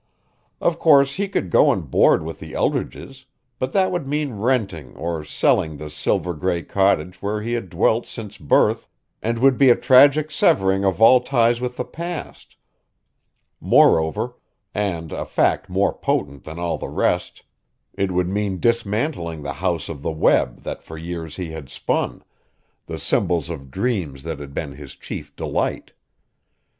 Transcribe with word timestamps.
Of 0.59 0.79
course 0.79 1.13
he 1.17 1.27
could 1.27 1.51
go 1.51 1.71
and 1.71 1.87
board 1.87 2.23
with 2.23 2.39
the 2.39 2.53
Eldridges 2.55 3.25
but 3.59 3.71
that 3.73 3.91
would 3.91 4.07
mean 4.07 4.33
renting 4.33 4.95
or 4.95 5.23
selling 5.23 5.77
the 5.77 5.91
silver 5.91 6.33
gray 6.33 6.63
cottage 6.63 7.21
where 7.21 7.43
he 7.43 7.53
had 7.53 7.69
dwelt 7.69 8.07
since 8.07 8.35
birth 8.39 8.87
and 9.21 9.37
would 9.37 9.59
be 9.59 9.69
a 9.69 9.75
tragic 9.75 10.31
severing 10.31 10.83
of 10.83 10.99
all 11.03 11.21
ties 11.21 11.61
with 11.61 11.77
the 11.77 11.85
past; 11.85 12.55
moreover, 13.59 14.35
and 14.73 15.11
a 15.11 15.23
fact 15.23 15.69
more 15.69 15.93
potent 15.93 16.45
than 16.45 16.57
all 16.57 16.79
the 16.79 16.89
rest, 16.89 17.43
it 17.93 18.11
would 18.11 18.27
mean 18.27 18.59
dismantling 18.59 19.43
the 19.43 19.53
house 19.61 19.87
of 19.87 20.01
the 20.01 20.09
web 20.11 20.61
that 20.63 20.81
for 20.81 20.97
years 20.97 21.35
he 21.35 21.51
had 21.51 21.69
spun, 21.69 22.23
the 22.87 22.97
symbols 22.97 23.51
of 23.51 23.69
dreams 23.69 24.23
that 24.23 24.39
had 24.39 24.51
been 24.55 24.71
his 24.71 24.95
chief 24.95 25.35
delight. 25.35 25.91